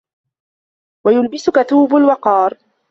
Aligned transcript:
وَيُلْبِسُك 1.05 1.59
ثَوْبَ 1.61 1.95
الْوَقَارِ 1.95 2.57